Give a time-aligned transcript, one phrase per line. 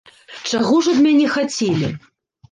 [0.51, 1.91] Чаго ж ад мяне хацелі?